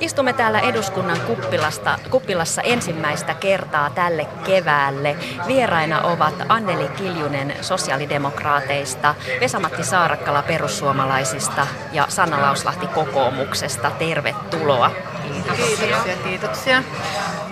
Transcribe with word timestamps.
Istumme 0.00 0.32
täällä 0.32 0.60
eduskunnan 0.60 1.20
kuppilasta, 1.20 1.98
kuppilassa 2.10 2.62
ensimmäistä 2.62 3.34
kertaa 3.34 3.90
tälle 3.90 4.26
keväälle. 4.46 5.16
Vieraina 5.46 6.00
ovat 6.00 6.34
Anneli 6.48 6.88
Kiljunen 6.88 7.54
sosiaalidemokraateista, 7.60 9.14
Vesamatti 9.40 9.84
Saarakkala 9.84 10.42
perussuomalaisista 10.42 11.66
ja 11.92 12.06
Sanna 12.08 12.42
Lauslahti 12.42 12.86
kokoomuksesta. 12.86 13.90
Tervetuloa. 13.90 14.90
Kiitoksia, 15.32 16.16
kiitoksia. 16.24 16.82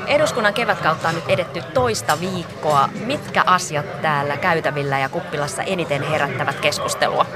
Eduskunnan 0.06 0.54
kevätkautta 0.54 1.08
on 1.08 1.14
nyt 1.14 1.28
edetty 1.28 1.62
toista 1.74 2.20
viikkoa. 2.20 2.88
Mitkä 3.06 3.42
asiat 3.46 4.02
täällä 4.02 4.36
käytävillä 4.36 4.98
ja 4.98 5.08
kuppilassa 5.08 5.62
eniten 5.62 6.02
herättävät 6.02 6.60
keskustelua? 6.60 7.26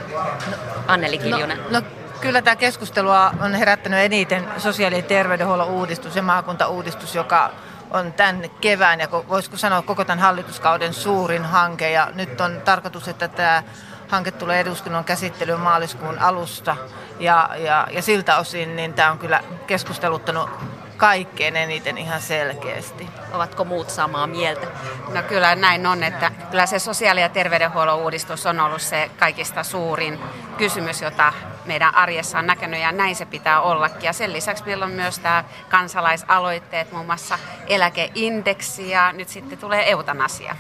Anneli 0.87 1.19
Kiljunen. 1.19 1.59
No, 1.71 1.81
no 1.81 2.02
kyllä 2.23 2.43
tämä 2.43 2.57
keskustelua 2.57 3.35
on 3.41 3.55
herättänyt 3.55 4.01
eniten 4.01 4.49
sosiaali- 4.59 4.97
ja 4.97 5.03
terveydenhuollon 5.03 5.69
uudistus 5.69 6.17
ja 6.17 6.23
maakuntauudistus, 6.23 7.15
joka 7.15 7.51
on 7.91 8.13
tämän 8.13 8.51
kevään 8.61 9.01
ja 9.01 9.09
voisiko 9.11 9.57
sanoa 9.57 9.83
koko 9.83 10.05
tämän 10.05 10.19
hallituskauden 10.19 10.95
suurin 10.95 11.45
hanke. 11.45 11.91
Ja 11.91 12.09
nyt 12.15 12.41
on 12.41 12.61
tarkoitus, 12.65 13.09
että 13.09 13.29
tämä 13.29 13.63
hanke 14.09 14.31
tulee 14.31 14.61
eduskunnan 14.61 15.05
käsittelyyn 15.05 15.61
maaliskuun 15.61 16.19
alusta. 16.19 16.77
Ja, 17.21 17.51
ja, 17.57 17.87
ja 17.91 18.03
siltä 18.03 18.37
osin 18.37 18.77
niin 18.77 18.95
tämä 18.95 19.11
on 19.11 19.19
kyllä 19.19 19.41
keskusteluttanut 19.67 20.51
kaikkein 20.97 21.57
eniten 21.57 21.99
ihan 21.99 22.21
selkeästi. 22.21 23.09
Ovatko 23.33 23.65
muut 23.65 23.91
samaa 23.91 24.27
mieltä? 24.27 24.67
No 25.15 25.23
kyllä 25.23 25.55
näin 25.55 25.87
on, 25.87 26.03
että 26.03 26.31
kyllä 26.51 26.67
se 26.67 26.79
sosiaali- 26.79 27.21
ja 27.21 27.29
terveydenhuollon 27.29 27.99
uudistus 27.99 28.47
on 28.47 28.61
ollut 28.61 28.83
se 28.83 29.11
kaikista 29.19 29.63
suurin 29.63 30.21
kysymys, 30.59 31.03
jota 31.03 31.33
meidän 31.65 31.95
arjessa 31.95 32.39
on 32.39 32.47
näkynyt 32.47 32.81
ja 32.81 32.93
näin 32.93 33.17
se 33.17 33.25
pitää 33.25 33.61
ollakin. 33.61 34.03
Ja 34.03 34.13
sen 34.13 34.33
lisäksi 34.33 34.65
meillä 34.67 34.85
on 34.85 34.91
myös 34.91 35.19
tämä 35.19 35.45
kansalaisaloitteet, 35.69 36.93
muun 36.93 37.07
muassa 37.07 37.39
eläkeindeksi 37.67 38.91
ja 38.91 39.13
nyt 39.13 39.29
sitten 39.29 39.59
tulee 39.59 39.91
eutanasia. 39.91 40.57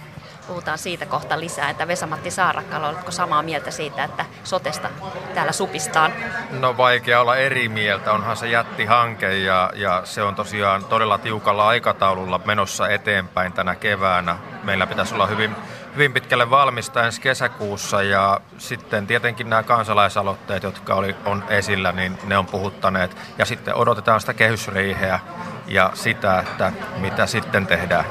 Puhutaan 0.47 0.78
siitä 0.78 1.06
kohta 1.06 1.41
lisää, 1.41 1.70
että 1.70 1.89
Vesamatti 1.89 2.31
Saarakkala, 2.31 2.89
oletko 2.89 3.11
samaa 3.11 3.42
mieltä 3.42 3.70
siitä, 3.70 4.05
että 4.05 4.25
sotesta 4.44 4.89
täällä 5.34 5.53
supistaan? 5.53 6.12
No 6.50 6.77
vaikea 6.77 7.20
olla 7.20 7.37
eri 7.37 7.69
mieltä, 7.69 8.12
onhan 8.12 8.37
se 8.37 8.48
jättihanke 8.48 9.39
ja, 9.39 9.70
ja 9.75 10.03
se 10.05 10.22
on 10.22 10.34
tosiaan 10.34 10.84
todella 10.84 11.19
tiukalla 11.19 11.69
aikataululla 11.69 12.41
menossa 12.44 12.89
eteenpäin 12.89 13.53
tänä 13.53 13.75
keväänä. 13.75 14.37
Meillä 14.62 14.87
pitäisi 14.87 15.14
olla 15.14 15.27
hyvin, 15.27 15.56
hyvin 15.94 16.12
pitkälle 16.12 16.50
valmista 16.50 17.04
ensi 17.04 17.20
kesäkuussa 17.20 18.02
ja 18.02 18.40
sitten 18.58 19.06
tietenkin 19.06 19.50
nämä 19.50 19.62
kansalaisaloitteet, 19.62 20.62
jotka 20.62 20.94
oli, 20.94 21.16
on 21.24 21.44
esillä, 21.48 21.92
niin 21.92 22.18
ne 22.24 22.38
on 22.38 22.46
puhuttaneet. 22.46 23.16
Ja 23.38 23.44
sitten 23.44 23.74
odotetaan 23.74 24.20
sitä 24.20 24.34
kehysriiheä 24.34 25.20
ja 25.66 25.90
sitä, 25.94 26.40
että 26.40 26.72
mitä 26.98 27.26
sitten 27.26 27.66
tehdään. 27.66 28.04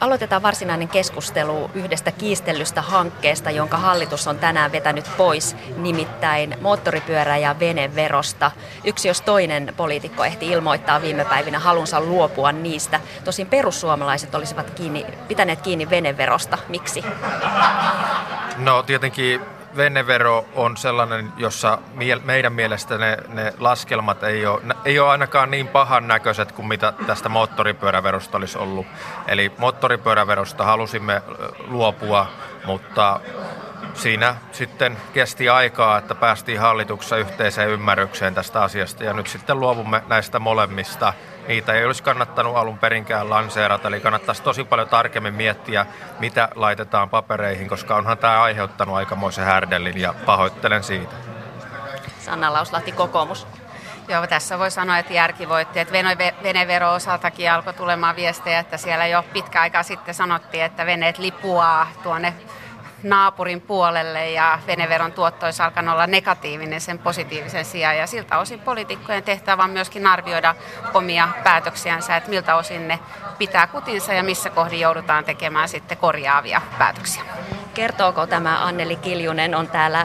Aloitetaan 0.00 0.42
varsinainen 0.42 0.88
keskustelu 0.88 1.70
yhdestä 1.74 2.12
kiistellystä 2.12 2.82
hankkeesta, 2.82 3.50
jonka 3.50 3.76
hallitus 3.76 4.28
on 4.28 4.38
tänään 4.38 4.72
vetänyt 4.72 5.04
pois, 5.16 5.56
nimittäin 5.76 6.56
moottoripyörä- 6.60 7.36
ja 7.36 7.60
veneverosta. 7.60 8.50
Yksi 8.84 9.08
jos 9.08 9.20
toinen 9.20 9.74
poliitikko 9.76 10.24
ehti 10.24 10.46
ilmoittaa 10.46 11.02
viime 11.02 11.24
päivinä 11.24 11.58
halunsa 11.58 12.00
luopua 12.00 12.52
niistä. 12.52 13.00
Tosin 13.24 13.46
perussuomalaiset 13.46 14.34
olisivat 14.34 14.70
kiinni, 14.70 15.06
pitäneet 15.28 15.62
kiinni 15.62 15.90
veneverosta. 15.90 16.58
Miksi? 16.68 17.04
No 18.56 18.82
tietenkin 18.82 19.57
venevero 19.78 20.44
on 20.54 20.76
sellainen, 20.76 21.32
jossa 21.36 21.78
meidän 22.24 22.52
mielestä 22.52 22.98
ne, 22.98 23.16
ne 23.28 23.54
laskelmat 23.58 24.22
ei 24.22 24.46
ole, 24.46 24.60
ei 24.84 24.98
ole 24.98 25.10
ainakaan 25.10 25.50
niin 25.50 25.68
pahan 25.68 26.08
näköiset 26.08 26.52
kuin 26.52 26.68
mitä 26.68 26.92
tästä 27.06 27.28
moottoripyöräverosta 27.28 28.36
olisi 28.36 28.58
ollut. 28.58 28.86
Eli 29.28 29.52
moottoripyöräverosta 29.58 30.64
halusimme 30.64 31.22
luopua, 31.68 32.26
mutta 32.68 33.20
siinä 33.94 34.34
sitten 34.52 34.96
kesti 35.12 35.48
aikaa, 35.48 35.98
että 35.98 36.14
päästiin 36.14 36.60
hallituksessa 36.60 37.16
yhteiseen 37.16 37.70
ymmärrykseen 37.70 38.34
tästä 38.34 38.62
asiasta 38.62 39.04
ja 39.04 39.12
nyt 39.12 39.26
sitten 39.26 39.60
luovumme 39.60 40.02
näistä 40.08 40.38
molemmista 40.38 41.12
niitä 41.48 41.72
ei 41.72 41.84
olisi 41.84 42.02
kannattanut 42.02 42.56
alun 42.56 42.78
perinkään 42.78 43.30
lanseerata, 43.30 43.88
eli 43.88 44.00
kannattaisi 44.00 44.42
tosi 44.42 44.64
paljon 44.64 44.88
tarkemmin 44.88 45.34
miettiä, 45.34 45.86
mitä 46.18 46.48
laitetaan 46.54 47.10
papereihin, 47.10 47.68
koska 47.68 47.96
onhan 47.96 48.18
tämä 48.18 48.42
aiheuttanut 48.42 48.96
aikamoisen 48.96 49.44
härdellin 49.44 50.00
ja 50.00 50.14
pahoittelen 50.26 50.82
siitä. 50.84 51.14
Sanna 52.20 52.52
Lauslahti, 52.52 52.92
kokoomus. 52.92 53.46
Joo, 54.08 54.26
tässä 54.26 54.58
voi 54.58 54.70
sanoa, 54.70 54.98
että 54.98 55.12
järki 55.12 55.48
voitti. 55.48 55.80
Että 55.80 55.94
venevero 56.42 56.92
osaltakin 56.92 57.52
alkoi 57.52 57.74
tulemaan 57.74 58.16
viestejä, 58.16 58.58
että 58.58 58.76
siellä 58.76 59.06
jo 59.06 59.24
pitkä 59.32 59.60
aika 59.60 59.82
sitten 59.82 60.14
sanottiin, 60.14 60.64
että 60.64 60.86
veneet 60.86 61.18
lipuaa 61.18 61.86
tuonne 62.02 62.34
naapurin 63.02 63.60
puolelle 63.60 64.30
ja 64.30 64.58
veneveron 64.66 65.12
tuotto 65.12 65.46
olisi 65.46 65.62
alkanut 65.62 65.94
olla 65.94 66.06
negatiivinen 66.06 66.80
sen 66.80 66.98
positiivisen 66.98 67.64
sijaan. 67.64 67.96
Ja 67.96 68.06
siltä 68.06 68.38
osin 68.38 68.60
poliitikkojen 68.60 69.22
tehtävä 69.22 69.64
on 69.64 69.70
myöskin 69.70 70.06
arvioida 70.06 70.54
omia 70.94 71.28
päätöksiänsä, 71.44 72.16
että 72.16 72.30
miltä 72.30 72.56
osin 72.56 72.88
ne 72.88 72.98
pitää 73.38 73.66
kutinsa 73.66 74.12
ja 74.12 74.22
missä 74.22 74.50
kohdin 74.50 74.80
joudutaan 74.80 75.24
tekemään 75.24 75.68
sitten 75.68 75.98
korjaavia 75.98 76.62
päätöksiä. 76.78 77.22
Kertooko 77.74 78.26
tämä 78.26 78.64
Anneli 78.64 78.96
Kiljunen 78.96 79.54
on 79.54 79.68
täällä 79.68 80.04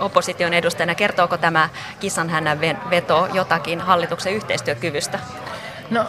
opposition 0.00 0.54
edustajana, 0.54 0.94
kertooko 0.94 1.36
tämä 1.36 1.68
kissanhännän 2.00 2.60
veto 2.90 3.28
jotakin 3.32 3.80
hallituksen 3.80 4.34
yhteistyökyvystä? 4.34 5.18
No 5.90 6.06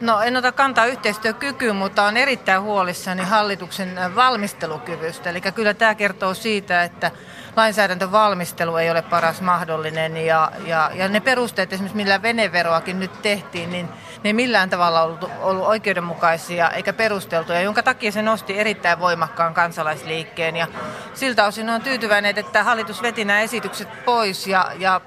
No 0.00 0.20
en 0.20 0.36
ota 0.36 0.52
kantaa 0.52 0.86
yhteistyökykyyn, 0.86 1.76
mutta 1.76 2.04
on 2.04 2.16
erittäin 2.16 2.62
huolissani 2.62 3.22
hallituksen 3.22 3.98
valmistelukyvystä. 4.14 5.30
Eli 5.30 5.40
kyllä 5.40 5.74
tämä 5.74 5.94
kertoo 5.94 6.34
siitä, 6.34 6.82
että 6.82 7.10
lainsäädäntövalmistelu 7.56 8.76
ei 8.76 8.90
ole 8.90 9.02
paras 9.02 9.40
mahdollinen. 9.40 10.16
Ja, 10.16 10.52
ja, 10.66 10.90
ja 10.94 11.08
ne 11.08 11.20
perusteet 11.20 11.72
esimerkiksi 11.72 11.96
millä 11.96 12.22
veneveroakin 12.22 13.00
nyt 13.00 13.22
tehtiin, 13.22 13.70
niin 13.70 13.88
ne 14.24 14.28
ei 14.28 14.32
millään 14.32 14.70
tavalla 14.70 15.02
ollut, 15.02 15.30
ollut 15.40 15.66
oikeudenmukaisia 15.66 16.70
eikä 16.70 16.92
perusteltuja, 16.92 17.60
jonka 17.60 17.82
takia 17.82 18.12
se 18.12 18.22
nosti 18.22 18.58
erittäin 18.58 19.00
voimakkaan 19.00 19.54
kansalaisliikkeen. 19.54 20.56
Ja 20.56 20.66
siltä 21.14 21.46
osin 21.46 21.70
on 21.70 21.82
tyytyväinen, 21.82 22.38
että 22.38 22.64
hallitus 22.64 23.02
veti 23.02 23.24
nämä 23.24 23.40
esitykset 23.40 24.04
pois 24.04 24.46
ja, 24.46 24.72
ja 24.78 25.00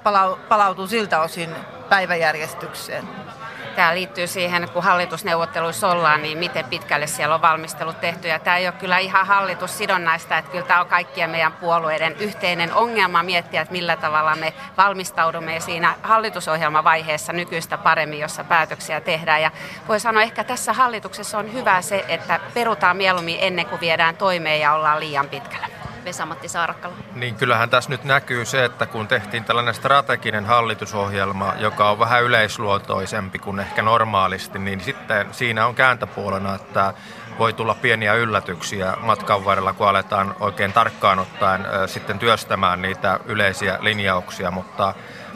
palautuu 0.48 0.86
siltä 0.86 1.20
osin 1.20 1.50
päiväjärjestykseen 1.88 3.29
tämä 3.76 3.94
liittyy 3.94 4.26
siihen, 4.26 4.68
kun 4.72 4.82
hallitusneuvotteluissa 4.82 5.90
ollaan, 5.90 6.22
niin 6.22 6.38
miten 6.38 6.64
pitkälle 6.64 7.06
siellä 7.06 7.34
on 7.34 7.42
valmistelut 7.42 8.00
tehty. 8.00 8.28
Ja 8.28 8.38
tämä 8.38 8.56
ei 8.56 8.66
ole 8.66 8.74
kyllä 8.74 8.98
ihan 8.98 9.26
hallitussidonnaista, 9.26 10.38
että 10.38 10.50
kyllä 10.50 10.66
tämä 10.66 10.80
on 10.80 10.86
kaikkien 10.86 11.30
meidän 11.30 11.52
puolueiden 11.52 12.16
yhteinen 12.20 12.74
ongelma 12.74 13.22
miettiä, 13.22 13.62
että 13.62 13.72
millä 13.72 13.96
tavalla 13.96 14.36
me 14.36 14.54
valmistaudumme 14.76 15.60
siinä 15.60 15.94
hallitusohjelmavaiheessa 16.02 17.32
nykyistä 17.32 17.78
paremmin, 17.78 18.20
jossa 18.20 18.44
päätöksiä 18.44 19.00
tehdään. 19.00 19.42
Ja 19.42 19.50
voi 19.88 20.00
sanoa, 20.00 20.22
ehkä 20.22 20.44
tässä 20.44 20.72
hallituksessa 20.72 21.38
on 21.38 21.52
hyvä 21.52 21.82
se, 21.82 22.04
että 22.08 22.40
perutaan 22.54 22.96
mieluummin 22.96 23.38
ennen 23.40 23.66
kuin 23.66 23.80
viedään 23.80 24.16
toimeen 24.16 24.60
ja 24.60 24.72
ollaan 24.72 25.00
liian 25.00 25.28
pitkällä. 25.28 25.79
Vesamatti 26.04 26.48
Saarakkala. 26.48 26.94
Niin 27.14 27.34
kyllähän 27.34 27.70
tässä 27.70 27.90
nyt 27.90 28.04
näkyy 28.04 28.44
se, 28.44 28.64
että 28.64 28.86
kun 28.86 29.08
tehtiin 29.08 29.44
tällainen 29.44 29.74
strateginen 29.74 30.44
hallitusohjelma, 30.44 31.54
joka 31.58 31.90
on 31.90 31.98
vähän 31.98 32.22
yleisluotoisempi 32.22 33.38
kuin 33.38 33.60
ehkä 33.60 33.82
normaalisti, 33.82 34.58
niin 34.58 34.80
sitten 34.80 35.26
siinä 35.32 35.66
on 35.66 35.74
kääntöpuolena, 35.74 36.54
että 36.54 36.94
voi 37.38 37.52
tulla 37.52 37.74
pieniä 37.74 38.14
yllätyksiä 38.14 38.96
matkan 39.00 39.44
varrella, 39.44 39.72
kun 39.72 39.88
aletaan 39.88 40.34
oikein 40.40 40.72
tarkkaan 40.72 41.18
ottaen 41.18 41.66
sitten 41.86 42.18
työstämään 42.18 42.82
niitä 42.82 43.20
yleisiä 43.24 43.78
linjauksia, 43.80 44.50
mutta 44.50 44.94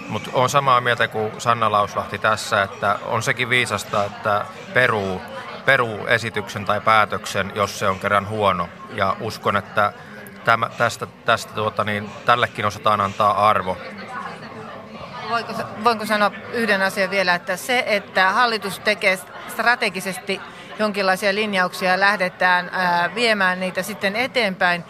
mutta 0.09 0.31
on 0.35 0.51
samaa 0.51 0.81
mieltä 0.81 1.09
kuin 1.09 1.41
Sanna 1.41 1.73
Lauslahti 1.73 2.19
tässä, 2.19 2.63
että 2.63 2.99
on 3.07 3.23
sekin 3.23 3.49
viisasta, 3.49 4.05
että 4.05 4.45
peruu, 4.75 5.23
peruu 5.65 6.07
esityksen 6.07 6.65
tai 6.65 6.81
päätöksen, 6.81 7.53
jos 7.55 7.79
se 7.79 7.89
on 7.89 8.01
kerran 8.01 8.29
huono. 8.29 8.69
Ja 8.93 9.17
uskon, 9.21 9.57
että 9.57 9.93
tämä, 10.45 10.69
tästä, 10.79 11.07
tästä 11.25 11.53
tuota, 11.53 11.85
niin, 11.85 12.11
tällekin 12.27 12.67
osataan 12.67 13.01
antaa 13.01 13.49
arvo. 13.49 13.77
Voinko, 15.31 15.53
voinko 15.85 16.07
sanoa 16.07 16.31
yhden 16.53 16.83
asian 16.83 17.11
vielä, 17.11 17.35
että 17.35 17.57
se, 17.57 17.85
että 17.87 18.31
hallitus 18.31 18.79
tekee 18.79 19.19
strategisesti 19.49 20.41
jonkinlaisia 20.79 21.35
linjauksia 21.35 21.91
ja 21.91 22.01
lähdetään 22.01 22.71
ää, 22.73 23.15
viemään 23.15 23.61
niitä 23.61 23.83
sitten 23.83 24.17
eteenpäin, 24.17 24.85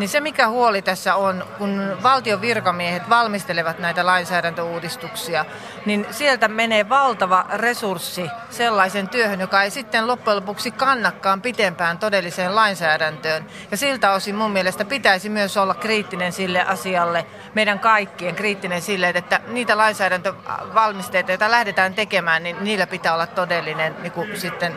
Niin 0.00 0.08
se 0.08 0.20
mikä 0.20 0.48
huoli 0.48 0.82
tässä 0.82 1.14
on, 1.14 1.44
kun 1.58 1.96
valtion 2.02 2.40
virkamiehet 2.40 3.10
valmistelevat 3.10 3.78
näitä 3.78 4.06
lainsäädäntöuudistuksia, 4.06 5.44
niin 5.86 6.06
sieltä 6.10 6.48
menee 6.48 6.88
valtava 6.88 7.46
resurssi 7.52 8.30
sellaisen 8.50 9.08
työhön, 9.08 9.40
joka 9.40 9.62
ei 9.62 9.70
sitten 9.70 10.06
loppujen 10.06 10.36
lopuksi 10.36 10.70
kannakkaan 10.70 11.42
pitempään 11.42 11.98
todelliseen 11.98 12.54
lainsäädäntöön. 12.54 13.46
Ja 13.70 13.76
siltä 13.76 14.12
osin 14.12 14.34
mun 14.34 14.50
mielestä 14.50 14.84
pitäisi 14.84 15.28
myös 15.28 15.56
olla 15.56 15.74
kriittinen 15.74 16.32
sille 16.32 16.64
asialle, 16.64 17.26
meidän 17.54 17.78
kaikkien 17.78 18.34
kriittinen 18.34 18.82
sille, 18.82 19.08
että 19.08 19.40
niitä 19.46 19.76
lainsäädäntövalmisteita, 19.76 21.32
joita 21.32 21.50
lähdetään 21.50 21.94
tekemään, 21.94 22.42
niin 22.42 22.56
niillä 22.60 22.86
pitää 22.86 23.14
olla 23.14 23.26
todellinen 23.26 23.96
niin 24.02 24.12
kuin 24.12 24.40
sitten 24.40 24.76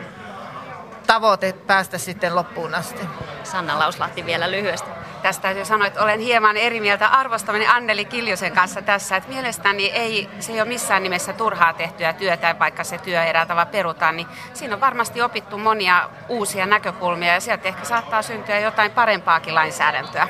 tavoite 1.06 1.52
päästä 1.52 1.98
sitten 1.98 2.36
loppuun 2.36 2.74
asti. 2.74 3.08
Sanna 3.44 3.78
Lauslahti 3.78 4.26
vielä 4.26 4.50
lyhyesti. 4.50 5.03
Tästä 5.24 5.42
täytyy 5.42 5.64
sanoa, 5.64 5.86
että 5.86 6.02
olen 6.02 6.20
hieman 6.20 6.56
eri 6.56 6.80
mieltä 6.80 7.08
arvostamani 7.08 7.66
Anneli 7.66 8.04
Kiljusen 8.04 8.52
kanssa 8.52 8.82
tässä, 8.82 9.16
että 9.16 9.28
mielestäni 9.28 9.86
ei, 9.86 10.28
se 10.40 10.52
ei 10.52 10.60
ole 10.60 10.68
missään 10.68 11.02
nimessä 11.02 11.32
turhaa 11.32 11.72
tehtyä 11.72 12.12
työtä, 12.12 12.56
vaikka 12.58 12.84
se 12.84 12.98
työ 12.98 13.24
erää 13.24 13.46
tavalla 13.46 13.70
perutaan, 13.70 14.16
niin 14.16 14.26
siinä 14.54 14.74
on 14.74 14.80
varmasti 14.80 15.22
opittu 15.22 15.58
monia 15.58 16.10
uusia 16.28 16.66
näkökulmia 16.66 17.34
ja 17.34 17.40
sieltä 17.40 17.68
ehkä 17.68 17.84
saattaa 17.84 18.22
syntyä 18.22 18.58
jotain 18.58 18.90
parempaakin 18.90 19.54
lainsäädäntöä. 19.54 20.28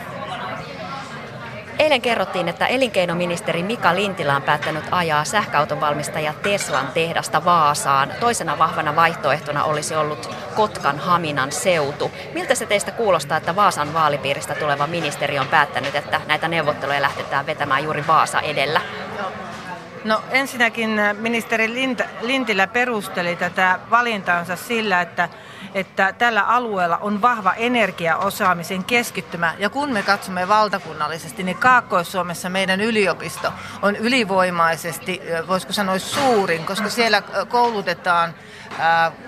Eilen 1.78 2.02
kerrottiin, 2.02 2.48
että 2.48 2.66
elinkeinoministeri 2.66 3.62
Mika 3.62 3.94
Lintilä 3.94 4.36
on 4.36 4.42
päättänyt 4.42 4.84
ajaa 4.90 5.24
sähköauton 5.24 5.80
valmistaja 5.80 6.34
Teslan 6.42 6.88
tehdasta 6.94 7.44
Vaasaan. 7.44 8.12
Toisena 8.20 8.58
vahvana 8.58 8.96
vaihtoehtona 8.96 9.64
olisi 9.64 9.96
ollut 9.96 10.34
Kotkan 10.56 10.98
Haminan 10.98 11.52
seutu. 11.52 12.10
Miltä 12.34 12.54
se 12.54 12.66
teistä 12.66 12.90
kuulostaa, 12.90 13.38
että 13.38 13.56
Vaasan 13.56 13.94
vaalipiiristä 13.94 14.54
tuleva 14.54 14.86
ministeri 14.86 15.38
on 15.38 15.48
päättänyt, 15.48 15.94
että 15.94 16.20
näitä 16.26 16.48
neuvotteluja 16.48 17.02
lähtetään 17.02 17.46
vetämään 17.46 17.84
juuri 17.84 18.06
Vaasa 18.06 18.40
edellä? 18.40 18.80
No 20.04 20.22
ensinnäkin 20.30 21.00
ministeri 21.18 21.72
Lintilä 22.20 22.66
perusteli 22.66 23.36
tätä 23.36 23.78
valintaansa 23.90 24.56
sillä, 24.56 25.00
että 25.00 25.28
että 25.74 26.12
tällä 26.12 26.42
alueella 26.42 26.96
on 26.96 27.22
vahva 27.22 27.52
energiaosaamisen 27.52 28.84
keskittymä. 28.84 29.54
Ja 29.58 29.70
kun 29.70 29.92
me 29.92 30.02
katsomme 30.02 30.48
valtakunnallisesti, 30.48 31.42
niin 31.42 31.56
Kaakkois-Suomessa 31.56 32.48
meidän 32.48 32.80
yliopisto 32.80 33.52
on 33.82 33.96
ylivoimaisesti, 33.96 35.20
voisiko 35.48 35.72
sanoa 35.72 35.98
suurin, 35.98 36.66
koska 36.66 36.90
siellä 36.90 37.22
koulutetaan 37.48 38.34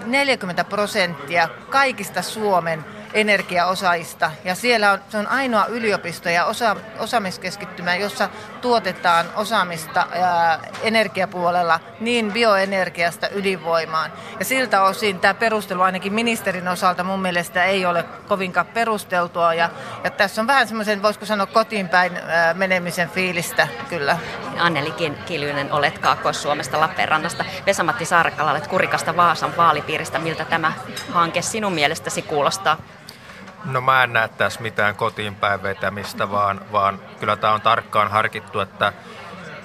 40 0.06 0.64
prosenttia 0.64 1.48
kaikista 1.70 2.22
Suomen 2.22 2.84
energiaosaajista. 3.14 4.30
Ja 4.44 4.54
siellä 4.54 4.92
on, 4.92 4.98
se 5.08 5.18
on 5.18 5.26
ainoa 5.26 5.66
yliopisto 5.66 6.28
ja 6.28 6.44
osa, 6.44 6.76
osaamiskeskittymä, 6.98 7.94
jossa 7.94 8.28
tuotetaan 8.60 9.26
osaamista 9.36 10.06
ää, 10.12 10.58
energiapuolella 10.82 11.80
niin 12.00 12.32
bioenergiasta 12.32 13.28
ydinvoimaan. 13.28 14.12
Ja 14.38 14.44
siltä 14.44 14.82
osin 14.82 15.18
tämä 15.20 15.34
perustelu 15.34 15.82
ainakin 15.82 16.12
ministerin 16.12 16.68
osalta 16.68 17.04
mun 17.04 17.22
mielestä 17.22 17.64
ei 17.64 17.86
ole 17.86 18.04
kovinkaan 18.28 18.66
perusteltua. 18.66 19.54
Ja, 19.54 19.70
ja 20.04 20.10
tässä 20.10 20.40
on 20.40 20.46
vähän 20.46 20.68
semmoisen, 20.68 21.02
voisiko 21.02 21.26
sanoa 21.26 21.46
kotiin 21.46 21.88
päin 21.88 22.12
menemisen 22.54 23.10
fiilistä 23.10 23.68
kyllä. 23.88 24.18
Anneli 24.58 24.90
Kiljunen, 25.26 25.72
olet 25.72 25.98
Kaakkois-Suomesta 25.98 26.80
Lappeenrannasta. 26.80 27.44
Vesamatti 27.66 28.04
Saarakkala, 28.04 28.50
olet 28.50 28.66
Kurikasta 28.66 29.16
Vaasan 29.16 29.56
vaalipiiristä. 29.56 30.18
Miltä 30.18 30.44
tämä 30.44 30.72
hanke 31.10 31.42
sinun 31.42 31.72
mielestäsi 31.72 32.22
kuulostaa? 32.22 32.76
No 33.66 33.80
mä 33.80 34.04
en 34.04 34.12
näe 34.12 34.28
tässä 34.28 34.60
mitään 34.60 34.96
kotiin 34.96 35.34
päin 35.34 35.62
vetämistä, 35.62 36.30
vaan, 36.30 36.60
vaan 36.72 37.00
kyllä 37.20 37.36
tämä 37.36 37.52
on 37.52 37.60
tarkkaan 37.60 38.10
harkittu, 38.10 38.60
että 38.60 38.92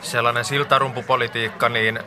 sellainen 0.02 0.46
siltarumpupolitiikka, 0.46 1.70
niin, 1.70 2.00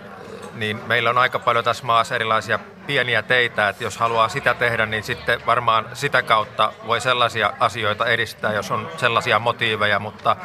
niin 0.54 0.80
meillä 0.86 1.10
on 1.10 1.18
aika 1.18 1.38
paljon 1.38 1.64
tässä 1.64 1.86
maassa 1.86 2.14
erilaisia 2.14 2.58
pieniä 2.86 3.22
teitä, 3.22 3.68
että 3.68 3.84
jos 3.84 3.98
haluaa 3.98 4.28
sitä 4.28 4.54
tehdä, 4.54 4.86
niin 4.86 5.02
sitten 5.02 5.46
varmaan 5.46 5.86
sitä 5.92 6.22
kautta 6.22 6.72
voi 6.86 7.00
sellaisia 7.00 7.52
asioita 7.60 8.06
edistää, 8.06 8.52
jos 8.52 8.70
on 8.70 8.90
sellaisia 8.96 9.38
motiiveja, 9.38 9.98
mutta 9.98 10.36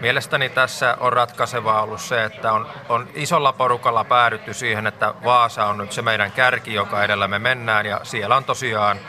mielestäni 0.00 0.48
tässä 0.48 0.96
on 1.00 1.12
ratkaisevaa 1.12 1.82
ollut 1.82 2.00
se, 2.00 2.24
että 2.24 2.52
on, 2.52 2.66
on 2.88 3.08
isolla 3.14 3.52
porukalla 3.52 4.04
päädytty 4.04 4.54
siihen, 4.54 4.86
että 4.86 5.14
Vaasa 5.24 5.66
on 5.66 5.78
nyt 5.78 5.92
se 5.92 6.02
meidän 6.02 6.32
kärki, 6.32 6.74
joka 6.74 7.04
edellä 7.04 7.28
me 7.28 7.38
mennään, 7.38 7.86
ja 7.86 8.00
siellä 8.02 8.36
on 8.36 8.44
tosiaan 8.44 9.00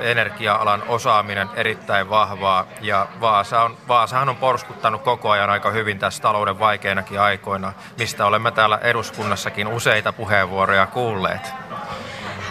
energia-alan 0.00 0.82
osaaminen 0.88 1.48
erittäin 1.54 2.10
vahvaa 2.10 2.66
ja 2.80 3.06
Vaasa 3.20 3.62
on, 3.62 3.76
Vaasahan 3.88 4.28
on 4.28 4.36
porskuttanut 4.36 5.02
koko 5.02 5.30
ajan 5.30 5.50
aika 5.50 5.70
hyvin 5.70 5.98
tässä 5.98 6.22
talouden 6.22 6.58
vaikeinakin 6.58 7.20
aikoina, 7.20 7.72
mistä 7.98 8.26
olemme 8.26 8.50
täällä 8.50 8.78
eduskunnassakin 8.82 9.68
useita 9.68 10.12
puheenvuoroja 10.12 10.86
kuulleet. 10.86 11.67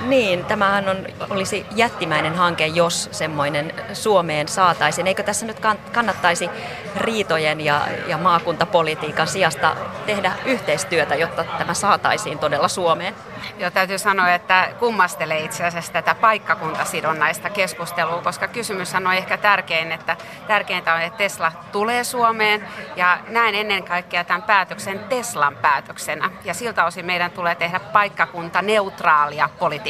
Niin, 0.02 0.46
tämähän 0.46 0.90
on, 0.90 0.98
olisi 1.30 1.66
jättimäinen 1.76 2.36
hanke, 2.36 2.68
jos 2.68 3.10
semmoinen 3.12 3.74
Suomeen 3.94 4.48
saataisiin. 4.48 5.08
Eikö 5.08 5.24
tässä 5.24 5.46
nyt 5.46 5.60
kannattaisi 5.92 6.50
riitojen 6.96 7.62
ja, 7.62 7.82
ja 8.08 8.18
maakuntapolitiikan 8.18 9.28
sijasta 9.28 9.76
tehdä 10.06 10.32
yhteistyötä, 10.46 11.16
jotta 11.16 11.44
tämä 11.44 11.74
saataisiin 11.74 12.40
todella 12.40 12.68
Suomeen? 12.68 13.16
Joo, 13.60 13.72
täytyy 13.72 13.98
sanoa, 13.98 14.34
että 14.34 14.70
kummastelee 14.80 15.40
itse 15.40 15.66
asiassa 15.66 15.94
tätä 15.94 16.16
paikkakuntasidonnaista 16.16 17.50
keskustelua, 17.50 18.22
koska 18.22 18.48
kysymys 18.48 18.96
on 18.96 19.14
ehkä 19.14 19.38
tärkein, 19.38 19.92
että 19.92 20.18
tärkeintä 20.48 20.94
on, 20.94 21.02
että 21.02 21.18
Tesla 21.18 21.52
tulee 21.72 22.04
Suomeen 22.04 22.68
ja 22.96 23.18
näin 23.28 23.56
ennen 23.56 23.84
kaikkea 23.84 24.24
tämän 24.24 24.44
päätöksen 24.44 25.00
Teslan 25.00 25.56
päätöksenä. 25.56 26.30
Ja 26.44 26.54
siltä 26.54 26.86
osin 26.86 27.06
meidän 27.06 27.32
tulee 27.32 27.56
tehdä 27.56 27.80
paikkakuntaneutraalia 27.80 29.50
politiikkaa. 29.60 29.87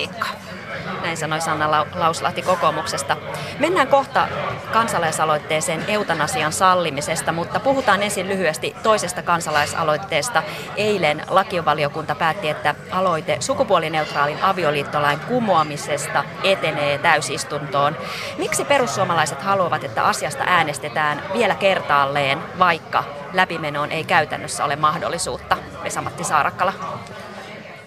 Näin 1.02 1.18
sanoi 1.18 1.42
Sanna 1.42 1.86
Lauslahti 1.96 2.42
kokoomuksesta. 2.42 3.18
Mennään 3.60 3.88
kohta 3.88 4.28
kansalaisaloitteeseen 4.74 5.86
eutanasian 5.88 6.54
sallimisesta, 6.54 7.32
mutta 7.32 7.60
puhutaan 7.60 8.04
ensin 8.04 8.28
lyhyesti 8.28 8.76
toisesta 8.84 9.22
kansalaisaloitteesta. 9.22 10.44
Eilen 10.76 11.24
lakiovaliokunta 11.28 12.16
päätti, 12.16 12.50
että 12.50 12.76
aloite 12.92 13.38
sukupuolineutraalin 13.40 14.44
avioliittolain 14.44 15.20
kumoamisesta 15.20 16.24
etenee 16.44 16.98
täysistuntoon. 16.98 17.98
Miksi 18.38 18.66
perussuomalaiset 18.66 19.42
haluavat, 19.42 19.84
että 19.84 20.04
asiasta 20.04 20.44
äänestetään 20.48 21.24
vielä 21.34 21.56
kertaalleen, 21.56 22.40
vaikka 22.60 23.04
läpimenoon 23.34 23.92
ei 23.92 24.04
käytännössä 24.04 24.66
ole 24.66 24.76
mahdollisuutta? 24.76 25.58
Vesamatti 25.84 26.24
Saarakkala. 26.24 26.74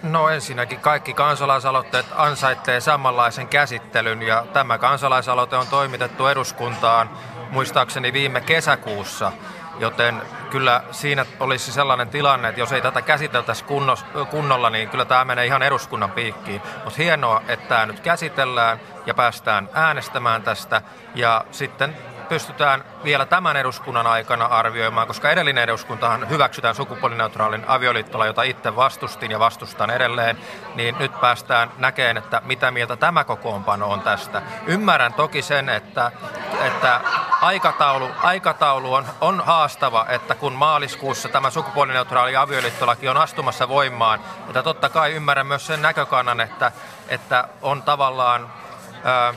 No 0.03 0.29
ensinnäkin 0.29 0.79
kaikki 0.79 1.13
kansalaisaloitteet 1.13 2.05
ansaittee 2.15 2.79
samanlaisen 2.79 3.47
käsittelyn 3.47 4.21
ja 4.21 4.45
tämä 4.53 4.77
kansalaisaloite 4.77 5.55
on 5.55 5.67
toimitettu 5.67 6.27
eduskuntaan 6.27 7.09
muistaakseni 7.51 8.13
viime 8.13 8.41
kesäkuussa, 8.41 9.31
joten 9.79 10.21
kyllä 10.49 10.83
siinä 10.91 11.25
olisi 11.39 11.71
sellainen 11.71 12.09
tilanne, 12.09 12.49
että 12.49 12.61
jos 12.61 12.71
ei 12.71 12.81
tätä 12.81 13.01
käsiteltäisi 13.01 13.65
kunnolla, 14.29 14.69
niin 14.69 14.89
kyllä 14.89 15.05
tämä 15.05 15.25
menee 15.25 15.45
ihan 15.45 15.63
eduskunnan 15.63 16.11
piikkiin. 16.11 16.61
Mutta 16.83 16.97
hienoa, 16.97 17.41
että 17.47 17.67
tämä 17.67 17.85
nyt 17.85 17.99
käsitellään 17.99 18.79
ja 19.05 19.13
päästään 19.13 19.69
äänestämään 19.73 20.43
tästä 20.43 20.81
ja 21.15 21.45
sitten 21.51 21.97
pystytään 22.31 22.83
vielä 23.03 23.25
tämän 23.25 23.57
eduskunnan 23.57 24.07
aikana 24.07 24.45
arvioimaan, 24.45 25.07
koska 25.07 25.31
edellinen 25.31 25.63
eduskuntahan 25.63 26.29
hyväksytään 26.29 26.75
sukupuolineutraalin 26.75 27.63
avioliittola, 27.67 28.25
jota 28.25 28.43
itse 28.43 28.75
vastustin 28.75 29.31
ja 29.31 29.39
vastustan 29.39 29.89
edelleen, 29.89 30.37
niin 30.75 30.95
nyt 30.99 31.21
päästään 31.21 31.71
näkemään, 31.77 32.17
että 32.17 32.41
mitä 32.45 32.71
mieltä 32.71 32.95
tämä 32.95 33.23
kokoonpano 33.23 33.89
on 33.89 34.01
tästä. 34.01 34.41
Ymmärrän 34.67 35.13
toki 35.13 35.41
sen, 35.41 35.69
että, 35.69 36.11
että 36.61 37.01
aikataulu, 37.41 38.09
aikataulu 38.23 38.93
on, 38.93 39.05
on 39.21 39.41
haastava, 39.45 40.05
että 40.09 40.35
kun 40.35 40.53
maaliskuussa 40.53 41.29
tämä 41.29 41.49
sukupuolineutraali 41.49 42.35
avioliittolaki 42.35 43.09
on 43.09 43.17
astumassa 43.17 43.69
voimaan, 43.69 44.19
että 44.47 44.63
totta 44.63 44.89
kai 44.89 45.13
ymmärrän 45.13 45.47
myös 45.47 45.67
sen 45.67 45.81
näkökannan, 45.81 46.41
että, 46.41 46.71
että 47.07 47.47
on 47.61 47.83
tavallaan... 47.83 48.53
Ää, 49.03 49.33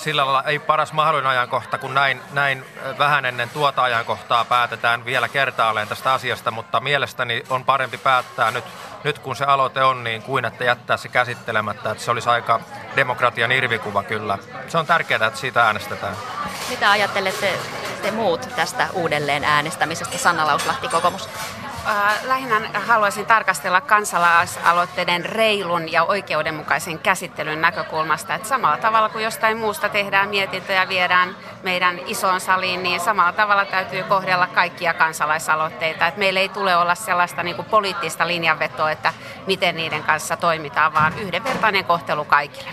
sillä 0.00 0.24
lailla 0.24 0.42
ei 0.42 0.58
paras 0.58 0.92
mahdollinen 0.92 1.30
ajankohta, 1.30 1.78
kun 1.78 1.94
näin, 1.94 2.22
näin 2.32 2.64
vähän 2.98 3.24
ennen 3.24 3.50
tuota 3.50 3.82
ajankohtaa 3.82 4.44
päätetään 4.44 5.04
vielä 5.04 5.28
kertaalleen 5.28 5.88
tästä 5.88 6.12
asiasta, 6.12 6.50
mutta 6.50 6.80
mielestäni 6.80 7.42
on 7.50 7.64
parempi 7.64 7.98
päättää 7.98 8.50
nyt, 8.50 8.64
nyt 9.04 9.18
kun 9.18 9.36
se 9.36 9.44
aloite 9.44 9.82
on, 9.82 10.04
niin 10.04 10.22
kuin 10.22 10.44
että 10.44 10.64
jättää 10.64 10.96
se 10.96 11.08
käsittelemättä, 11.08 11.90
että 11.90 12.04
se 12.04 12.10
olisi 12.10 12.28
aika 12.28 12.60
demokratian 12.96 13.52
irvikuva 13.52 14.02
kyllä. 14.02 14.38
Se 14.68 14.78
on 14.78 14.86
tärkeää, 14.86 15.26
että 15.26 15.40
siitä 15.40 15.64
äänestetään. 15.64 16.16
Mitä 16.70 16.90
ajattelette 16.90 17.58
te 18.02 18.10
muut 18.10 18.48
tästä 18.56 18.88
uudelleen 18.92 19.44
äänestämisestä, 19.44 20.18
Sanna 20.18 20.46
Lauslahti, 20.46 20.88
kokoomus? 20.88 21.28
Lähinnä 22.22 22.60
haluaisin 22.86 23.26
tarkastella 23.26 23.80
kansalaisaloitteiden 23.80 25.24
reilun 25.24 25.92
ja 25.92 26.04
oikeudenmukaisen 26.04 26.98
käsittelyn 26.98 27.60
näkökulmasta, 27.60 28.34
että 28.34 28.48
samalla 28.48 28.76
tavalla 28.76 29.08
kuin 29.08 29.24
jostain 29.24 29.58
muusta 29.58 29.88
tehdään 29.88 30.28
mietintö 30.28 30.72
ja 30.72 30.88
viedään 30.88 31.36
meidän 31.62 31.98
isoon 32.06 32.40
saliin, 32.40 32.82
niin 32.82 33.00
samalla 33.00 33.32
tavalla 33.32 33.64
täytyy 33.64 34.02
kohdella 34.02 34.46
kaikkia 34.46 34.94
kansalaisaloitteita. 34.94 36.06
Että 36.06 36.18
meillä 36.18 36.40
ei 36.40 36.48
tule 36.48 36.76
olla 36.76 36.94
sellaista 36.94 37.42
niin 37.42 37.56
kuin 37.56 37.68
poliittista 37.68 38.26
linjanvetoa, 38.26 38.90
että 38.90 39.12
miten 39.46 39.76
niiden 39.76 40.02
kanssa 40.02 40.36
toimitaan, 40.36 40.94
vaan 40.94 41.18
yhdenvertainen 41.18 41.84
kohtelu 41.84 42.24
kaikille. 42.24 42.70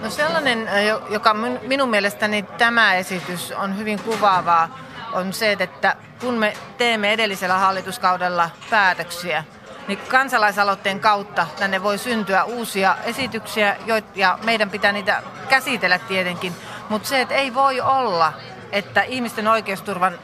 No 0.00 0.10
sellainen, 0.10 0.68
joka 1.08 1.34
minun 1.60 1.90
mielestäni 1.90 2.42
tämä 2.42 2.94
esitys 2.94 3.52
on 3.52 3.78
hyvin 3.78 3.98
kuvaavaa, 3.98 4.85
on 5.16 5.32
se, 5.32 5.56
että 5.60 5.96
kun 6.20 6.34
me 6.34 6.56
teemme 6.78 7.12
edellisellä 7.12 7.58
hallituskaudella 7.58 8.50
päätöksiä, 8.70 9.44
niin 9.88 9.98
kansalaisaloitteen 9.98 11.00
kautta 11.00 11.46
tänne 11.58 11.82
voi 11.82 11.98
syntyä 11.98 12.44
uusia 12.44 12.96
esityksiä, 13.04 13.76
ja 14.14 14.38
meidän 14.44 14.70
pitää 14.70 14.92
niitä 14.92 15.22
käsitellä 15.48 15.98
tietenkin. 15.98 16.56
Mutta 16.88 17.08
se, 17.08 17.20
että 17.20 17.34
ei 17.34 17.54
voi 17.54 17.80
olla, 17.80 18.32
että 18.72 19.02
ihmisten 19.02 19.48
oikeusturvan 19.48 20.18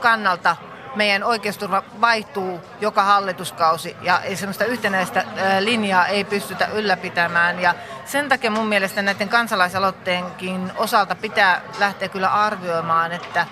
kannalta 0.00 0.56
meidän 0.94 1.24
oikeusturva 1.24 1.82
vaihtuu 2.00 2.60
joka 2.80 3.02
hallituskausi 3.02 3.96
ja 4.02 4.20
ei 4.20 4.36
sellaista 4.36 4.64
yhtenäistä 4.64 5.24
linjaa 5.60 6.06
ei 6.06 6.24
pystytä 6.24 6.66
ylläpitämään. 6.66 7.60
Ja 7.60 7.74
sen 8.04 8.28
takia 8.28 8.50
mun 8.50 8.66
mielestä 8.66 9.02
näiden 9.02 9.28
kansalaisaloitteenkin 9.28 10.72
osalta 10.76 11.14
pitää 11.14 11.60
lähteä 11.78 12.08
kyllä 12.08 12.28
arvioimaan, 12.28 13.12
että 13.12 13.46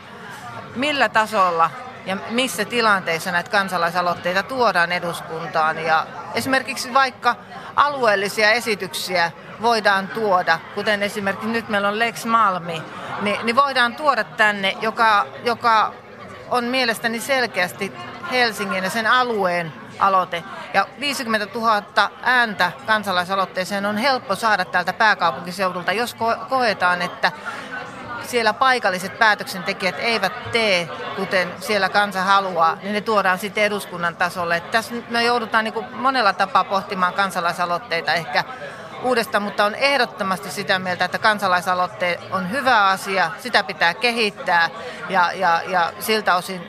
millä 0.76 1.08
tasolla 1.08 1.70
ja 2.06 2.16
missä 2.30 2.64
tilanteissa 2.64 3.32
näitä 3.32 3.50
kansalaisaloitteita 3.50 4.42
tuodaan 4.42 4.92
eduskuntaan. 4.92 5.78
Ja 5.78 6.06
esimerkiksi 6.34 6.94
vaikka 6.94 7.36
alueellisia 7.76 8.50
esityksiä 8.50 9.32
voidaan 9.62 10.08
tuoda, 10.08 10.58
kuten 10.74 11.02
esimerkiksi 11.02 11.48
nyt 11.48 11.68
meillä 11.68 11.88
on 11.88 11.98
Lex 11.98 12.24
Malmi, 12.24 12.82
niin, 13.20 13.46
niin 13.46 13.56
voidaan 13.56 13.96
tuoda 13.96 14.24
tänne, 14.24 14.76
joka, 14.80 15.26
joka 15.44 15.92
on 16.50 16.64
mielestäni 16.64 17.20
selkeästi 17.20 17.92
Helsingin 18.30 18.84
ja 18.84 18.90
sen 18.90 19.06
alueen 19.06 19.72
aloite. 19.98 20.44
Ja 20.74 20.86
50 21.00 21.58
000 21.58 22.10
ääntä 22.22 22.72
kansalaisaloitteeseen 22.86 23.86
on 23.86 23.96
helppo 23.96 24.34
saada 24.34 24.64
täältä 24.64 24.92
pääkaupunkiseudulta, 24.92 25.92
jos 25.92 26.16
koetaan, 26.48 27.02
että 27.02 27.32
siellä 28.26 28.52
paikalliset 28.52 29.18
päätöksentekijät 29.18 29.94
eivät 29.98 30.52
tee, 30.52 30.88
kuten 31.16 31.52
siellä 31.60 31.88
kansa 31.88 32.22
haluaa, 32.22 32.78
niin 32.82 32.92
ne 32.92 33.00
tuodaan 33.00 33.38
sitten 33.38 33.64
eduskunnan 33.64 34.16
tasolle. 34.16 34.60
Tässä 34.60 34.94
me 35.10 35.24
joudutaan 35.24 35.64
niin 35.64 35.74
kuin 35.74 35.86
monella 35.96 36.32
tapaa 36.32 36.64
pohtimaan 36.64 37.14
kansalaisaloitteita 37.14 38.14
ehkä 38.14 38.44
uudestaan, 39.02 39.42
mutta 39.42 39.64
on 39.64 39.74
ehdottomasti 39.74 40.50
sitä 40.50 40.78
mieltä, 40.78 41.04
että 41.04 41.18
kansalaisaloitteet 41.18 42.20
on 42.30 42.50
hyvä 42.50 42.86
asia, 42.86 43.30
sitä 43.38 43.62
pitää 43.62 43.94
kehittää 43.94 44.70
ja, 45.08 45.32
ja, 45.32 45.62
ja 45.66 45.92
siltä 45.98 46.34
osin 46.34 46.62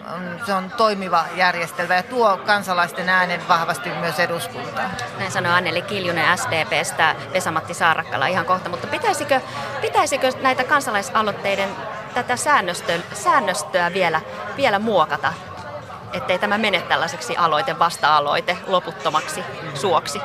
se 0.46 0.54
on 0.54 0.72
toimiva 0.78 1.26
järjestelmä 1.36 1.96
ja 1.96 2.04
tuo 2.04 2.38
kansalaisten 2.38 3.10
äänen 3.10 3.48
vahvasti 3.48 3.90
myös 3.90 4.20
eduskuntaan. 4.20 4.92
Näin 5.20 5.32
sanoi 5.32 5.54
Anneli 5.54 5.82
Kiljunen 5.82 6.38
SDPstä, 6.38 7.16
Vesamatti 7.34 7.74
Saarakkala 7.74 8.28
ihan 8.28 8.46
kohta, 8.46 8.70
mutta 8.70 8.88
pitäisikö, 8.88 9.42
pitäisikö 9.82 10.32
näitä 10.42 10.64
kansalaisaloitteiden 10.64 11.70
tätä 12.14 12.36
säännöstöä, 12.36 13.00
säännöstöä 13.14 13.94
vielä, 13.94 14.22
vielä 14.58 14.80
muokata, 14.80 15.34
ettei 16.14 16.40
tämä 16.40 16.58
mene 16.58 16.82
tällaiseksi 16.82 17.38
aloite 17.38 17.80
vasta-aloite 17.80 18.58
loputtomaksi 18.68 19.44
suoksi? 19.74 20.22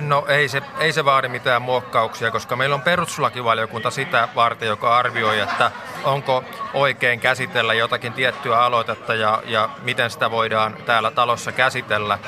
No 0.00 0.24
ei 0.28 0.48
se, 0.48 0.62
ei 0.78 0.92
se 0.92 1.04
vaadi 1.04 1.28
mitään 1.28 1.62
muokkauksia, 1.62 2.30
koska 2.30 2.56
meillä 2.56 2.74
on 2.74 2.82
perustuslakivaliokunta 2.82 3.90
sitä 3.90 4.28
varten, 4.34 4.68
joka 4.68 4.96
arvioi, 4.96 5.40
että 5.40 5.70
onko 6.04 6.44
oikein 6.74 7.20
käsitellä 7.20 7.74
jotakin 7.74 8.12
tiettyä 8.12 8.60
aloitetta 8.60 9.14
ja, 9.14 9.42
ja 9.46 9.68
miten 9.82 10.10
sitä 10.10 10.30
voidaan 10.30 10.76
täällä 10.86 11.10
talossa 11.10 11.52
käsitellä. 11.52 12.18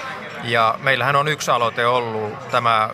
Ja 0.43 0.79
meillähän 0.83 1.17
on 1.17 1.29
yksi 1.29 1.51
aloite 1.51 1.87
ollut, 1.87 2.51
tämä 2.51 2.91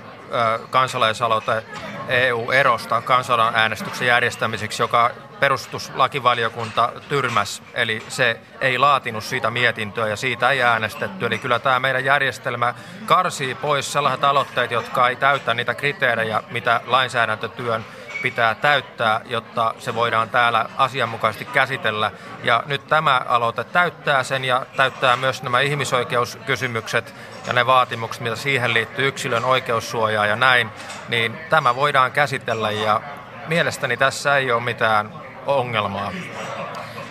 kansalaisaloite 0.70 1.64
EU-erosta 2.08 3.02
kansanäänestyksen 3.02 4.06
järjestämiseksi, 4.06 4.82
joka 4.82 5.10
perustuslakivaliokunta 5.40 6.92
tyrmäs, 7.08 7.62
eli 7.74 8.02
se 8.08 8.40
ei 8.60 8.78
laatinut 8.78 9.24
siitä 9.24 9.50
mietintöä 9.50 10.08
ja 10.08 10.16
siitä 10.16 10.50
ei 10.50 10.62
äänestetty. 10.62 11.26
Eli 11.26 11.38
kyllä 11.38 11.58
tämä 11.58 11.80
meidän 11.80 12.04
järjestelmä 12.04 12.74
karsii 13.06 13.54
pois 13.54 13.92
sellaiset 13.92 14.24
aloitteet, 14.24 14.70
jotka 14.70 15.08
ei 15.08 15.16
täytä 15.16 15.54
niitä 15.54 15.74
kriteerejä, 15.74 16.42
mitä 16.50 16.80
lainsäädäntötyön 16.86 17.84
pitää 18.22 18.54
täyttää, 18.54 19.20
jotta 19.24 19.74
se 19.78 19.94
voidaan 19.94 20.30
täällä 20.30 20.66
asianmukaisesti 20.76 21.44
käsitellä. 21.44 22.10
Ja 22.42 22.62
nyt 22.66 22.86
tämä 22.86 23.20
aloite 23.26 23.64
täyttää 23.64 24.22
sen 24.22 24.44
ja 24.44 24.66
täyttää 24.76 25.16
myös 25.16 25.42
nämä 25.42 25.60
ihmisoikeuskysymykset 25.60 27.14
ja 27.46 27.52
ne 27.52 27.66
vaatimukset, 27.66 28.22
mitä 28.22 28.36
siihen 28.36 28.74
liittyy, 28.74 29.08
yksilön 29.08 29.44
oikeussuojaa 29.44 30.26
ja 30.26 30.36
näin, 30.36 30.70
niin 31.08 31.38
tämä 31.50 31.76
voidaan 31.76 32.12
käsitellä 32.12 32.70
ja 32.70 33.00
mielestäni 33.46 33.96
tässä 33.96 34.36
ei 34.36 34.52
ole 34.52 34.62
mitään 34.62 35.19
ongelmaa 35.46 36.12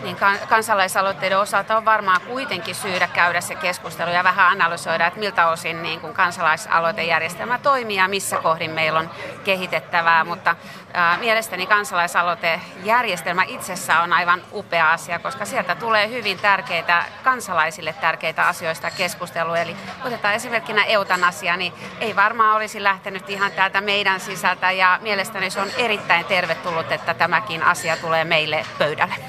niin 0.04 0.18
kansalaisaloitteiden 0.50 1.40
osalta 1.40 1.78
on 1.78 1.86
varmaan 1.86 2.22
kuitenkin 2.22 2.76
syydä 2.76 3.08
käydä 3.08 3.42
se 3.42 3.56
keskustelu 3.56 4.12
ja 4.12 4.24
vähän 4.24 4.52
analysoida, 4.52 5.08
että 5.08 5.20
miltä 5.20 5.48
osin 5.48 5.84
niin 5.84 6.00
kuin 6.00 6.14
kansalaisaloitejärjestelmä 6.14 7.60
toimii 7.60 7.96
ja 7.96 8.08
missä 8.08 8.38
kohdin 8.38 8.72
meillä 8.72 9.00
on 9.00 9.10
kehitettävää, 9.44 10.24
mutta 10.24 10.56
ää, 10.94 11.18
mielestäni 11.18 11.68
kansalaisaloitejärjestelmä 11.68 13.44
itsessä 13.44 14.00
on 14.00 14.14
aivan 14.14 14.42
upea 14.54 14.92
asia, 14.92 15.20
koska 15.20 15.46
sieltä 15.46 15.76
tulee 15.76 16.10
hyvin 16.10 16.40
tärkeitä, 16.40 17.04
kansalaisille 17.24 17.94
tärkeitä 18.02 18.48
asioista 18.48 18.92
keskustelua. 18.92 19.58
Eli 19.58 19.76
otetaan 20.06 20.34
esimerkkinä 20.34 20.84
eutanasia, 20.84 21.58
niin 21.58 21.74
ei 22.00 22.16
varmaan 22.16 22.56
olisi 22.56 22.84
lähtenyt 22.84 23.30
ihan 23.30 23.52
täältä 23.52 23.82
meidän 23.82 24.20
sisältä 24.20 24.72
ja 24.72 25.00
mielestäni 25.02 25.50
se 25.50 25.62
on 25.62 25.70
erittäin 25.78 26.26
tervetullut, 26.26 26.92
että 26.92 27.14
tämäkin 27.14 27.64
asia 27.64 27.98
tulee 27.98 28.24
meille 28.24 28.66
pöydälle. 28.78 29.29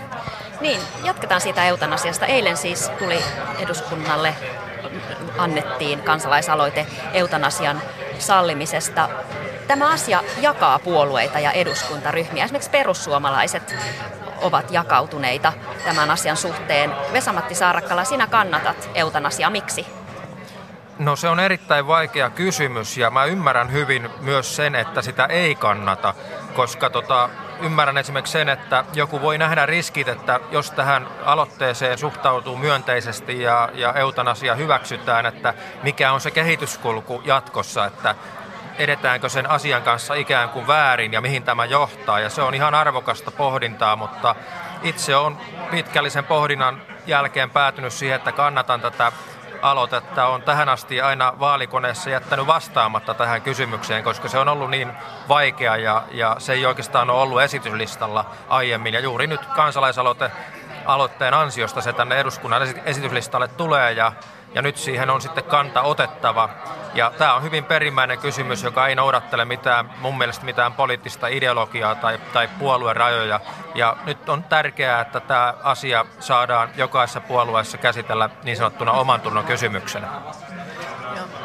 Niin, 0.60 0.80
jatketaan 1.04 1.40
siitä 1.40 1.64
eutanasiasta. 1.64 2.26
Eilen 2.26 2.56
siis 2.56 2.90
tuli 2.98 3.24
eduskunnalle, 3.58 4.34
annettiin 5.38 6.02
kansalaisaloite 6.02 6.86
eutanasian 7.12 7.82
sallimisesta. 8.18 9.08
Tämä 9.66 9.92
asia 9.92 10.22
jakaa 10.40 10.78
puolueita 10.78 11.38
ja 11.38 11.52
eduskuntaryhmiä. 11.52 12.44
Esimerkiksi 12.44 12.70
perussuomalaiset 12.70 13.74
ovat 14.40 14.70
jakautuneita 14.70 15.52
tämän 15.84 16.10
asian 16.10 16.36
suhteen. 16.36 16.92
Vesamatti 17.12 17.54
Saarakkala, 17.54 18.04
sinä 18.04 18.26
kannatat 18.26 18.90
eutanasiaa. 18.94 19.50
Miksi? 19.50 19.86
No 20.98 21.16
se 21.16 21.28
on 21.28 21.40
erittäin 21.40 21.86
vaikea 21.86 22.30
kysymys 22.30 22.96
ja 22.96 23.10
mä 23.10 23.24
ymmärrän 23.24 23.72
hyvin 23.72 24.10
myös 24.20 24.56
sen, 24.56 24.74
että 24.74 25.02
sitä 25.02 25.24
ei 25.26 25.54
kannata, 25.54 26.14
koska 26.54 26.90
tota, 26.90 27.28
ymmärrän 27.62 27.98
esimerkiksi 27.98 28.32
sen, 28.32 28.48
että 28.48 28.84
joku 28.94 29.20
voi 29.20 29.38
nähdä 29.38 29.66
riskit, 29.66 30.08
että 30.08 30.40
jos 30.50 30.70
tähän 30.70 31.08
aloitteeseen 31.24 31.98
suhtautuu 31.98 32.56
myönteisesti 32.56 33.42
ja, 33.42 33.68
ja 33.74 33.92
eutanasia 33.92 34.54
hyväksytään, 34.54 35.26
että 35.26 35.54
mikä 35.82 36.12
on 36.12 36.20
se 36.20 36.30
kehityskulku 36.30 37.22
jatkossa, 37.24 37.86
että 37.86 38.14
edetäänkö 38.78 39.28
sen 39.28 39.50
asian 39.50 39.82
kanssa 39.82 40.14
ikään 40.14 40.48
kuin 40.48 40.66
väärin 40.66 41.12
ja 41.12 41.20
mihin 41.20 41.42
tämä 41.42 41.64
johtaa. 41.64 42.20
Ja 42.20 42.30
se 42.30 42.42
on 42.42 42.54
ihan 42.54 42.74
arvokasta 42.74 43.30
pohdintaa, 43.30 43.96
mutta 43.96 44.34
itse 44.82 45.16
on 45.16 45.38
pitkällisen 45.70 46.24
pohdinnan 46.24 46.82
jälkeen 47.06 47.50
päätynyt 47.50 47.92
siihen, 47.92 48.16
että 48.16 48.32
kannatan 48.32 48.80
tätä 48.80 49.12
aloitetta 49.62 50.26
on 50.26 50.42
tähän 50.42 50.68
asti 50.68 51.00
aina 51.00 51.32
vaalikoneessa 51.40 52.10
jättänyt 52.10 52.46
vastaamatta 52.46 53.14
tähän 53.14 53.42
kysymykseen, 53.42 54.04
koska 54.04 54.28
se 54.28 54.38
on 54.38 54.48
ollut 54.48 54.70
niin 54.70 54.92
vaikea 55.28 55.76
ja, 55.76 56.02
ja 56.10 56.36
se 56.38 56.52
ei 56.52 56.66
oikeastaan 56.66 57.10
ole 57.10 57.22
ollut 57.22 57.42
esityslistalla 57.42 58.24
aiemmin. 58.48 58.94
Ja 58.94 59.00
juuri 59.00 59.26
nyt 59.26 59.46
kansalaisaloite 59.46 60.30
aloitteen 60.86 61.34
ansiosta 61.34 61.80
se 61.80 61.92
tänne 61.92 62.20
eduskunnan 62.20 62.62
esityslistalle 62.84 63.48
tulee 63.48 63.92
ja 63.92 64.12
ja 64.54 64.62
nyt 64.62 64.76
siihen 64.76 65.10
on 65.10 65.20
sitten 65.20 65.44
kanta 65.44 65.82
otettava. 65.82 66.48
Ja 66.94 67.12
tämä 67.18 67.34
on 67.34 67.42
hyvin 67.42 67.64
perimmäinen 67.64 68.18
kysymys, 68.18 68.62
joka 68.62 68.86
ei 68.86 68.94
noudattele 68.94 69.44
mitään, 69.44 69.90
mun 69.98 70.18
mielestä 70.18 70.44
mitään 70.44 70.72
poliittista 70.72 71.26
ideologiaa 71.26 71.94
tai, 71.94 72.18
tai 72.32 72.48
puoluerajoja. 72.58 73.40
Ja 73.74 73.96
nyt 74.04 74.28
on 74.28 74.44
tärkeää, 74.44 75.00
että 75.00 75.20
tämä 75.20 75.54
asia 75.62 76.04
saadaan 76.20 76.68
jokaisessa 76.76 77.20
puolueessa 77.20 77.78
käsitellä 77.78 78.30
niin 78.42 78.56
sanottuna 78.56 78.92
oman 78.92 79.20
tunnon 79.20 79.44
kysymyksenä. 79.44 80.08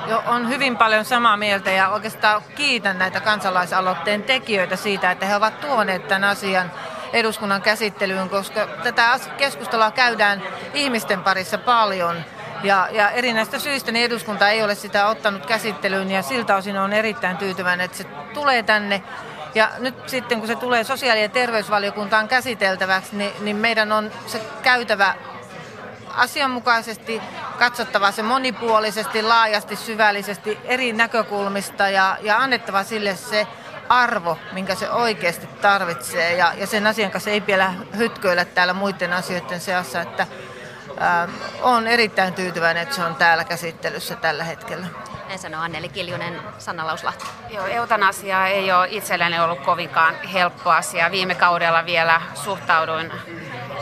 Jo, 0.08 0.24
on 0.26 0.50
hyvin 0.50 0.78
paljon 0.78 1.06
samaa 1.06 1.38
mieltä 1.38 1.72
ja 1.72 1.90
oikeastaan 1.90 2.42
kiitän 2.56 3.00
näitä 3.00 3.20
kansalaisaloitteen 3.20 4.24
tekijöitä 4.24 4.76
siitä, 4.76 5.12
että 5.12 5.26
he 5.26 5.36
ovat 5.36 5.60
tuoneet 5.60 6.08
tämän 6.08 6.24
asian 6.24 6.72
eduskunnan 7.14 7.62
käsittelyyn, 7.62 8.30
koska 8.30 8.68
tätä 8.84 9.20
keskustelua 9.38 9.92
käydään 9.92 10.44
ihmisten 10.74 11.24
parissa 11.24 11.58
paljon. 11.58 12.26
Ja, 12.65 12.88
ja 12.91 13.10
erinäistä 13.10 13.60
syistä 13.60 13.91
niin 13.91 14.05
eduskunta 14.05 14.50
ei 14.50 14.63
ole 14.63 14.75
sitä 14.75 15.07
ottanut 15.07 15.45
käsittelyyn 15.45 16.12
ja 16.12 16.22
siltä 16.22 16.55
osin 16.55 16.77
on 16.77 16.93
erittäin 16.93 17.38
tyytyväinen, 17.38 17.86
että 17.86 17.98
se 17.98 18.03
tulee 18.34 18.63
tänne. 18.63 19.03
Ja 19.55 19.69
nyt 19.79 20.10
sitten 20.10 20.39
kun 20.39 20.48
se 20.48 20.55
tulee 20.55 20.84
sosiaali- 20.84 21.22
ja 21.22 21.29
terveysvaliokuntaan 21.29 22.27
käsiteltäväksi, 22.27 23.15
niin, 23.15 23.31
niin 23.39 23.55
meidän 23.55 23.91
on 23.91 24.12
se 24.27 24.41
käytävä 24.63 25.15
asianmukaisesti, 26.15 27.22
katsottava 27.60 28.12
se 28.12 28.22
monipuolisesti, 28.22 29.22
laajasti, 29.22 29.75
syvällisesti 29.75 30.57
eri 30.63 30.93
näkökulmista 30.93 31.89
ja, 31.89 32.17
ja 32.22 32.38
annettava 32.38 32.84
sille 32.84 33.15
se 33.15 33.48
arvo, 33.89 34.38
minkä 34.51 34.75
se 34.75 34.91
oikeasti 34.91 35.48
tarvitsee. 35.48 36.36
Ja, 36.36 36.53
ja 36.57 36.67
sen 36.67 36.88
asian 36.88 37.12
kanssa 37.12 37.29
ei 37.29 37.43
vielä 37.48 37.74
hytköillä 37.98 38.45
täällä 38.45 38.74
muiden 38.74 39.13
asioiden 39.13 39.60
seassa, 39.60 40.01
että 40.01 40.27
ää, 41.00 41.28
on 41.62 41.88
erittäin 41.88 42.34
tyytyväinen, 42.34 42.84
että 42.84 42.96
se 42.96 43.04
on 43.04 43.16
täällä 43.16 43.44
käsittelyssä 43.44 44.16
tällä 44.16 44.44
hetkellä. 44.44 44.88
Näin 45.28 45.40
sanoo 45.40 45.62
Anneli 45.62 45.90
Kiljunen, 45.90 46.42
Sanna 46.58 46.88
Lauslahti. 46.88 47.25
Joo, 47.50 47.66
eutanasia 47.66 48.48
ei 48.48 48.72
ole 48.72 48.88
itselleni 48.92 49.40
ollut 49.40 49.60
kovinkaan 49.60 50.16
helppo 50.34 50.70
asia. 50.70 51.12
Viime 51.12 51.36
kaudella 51.36 51.86
vielä 51.86 52.22
suhtauduin 52.34 53.12